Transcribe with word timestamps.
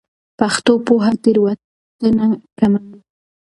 پښتو 0.39 0.73
پوهه 0.85 1.11
تېروتنه 1.23 2.25
کموي. 2.59 2.99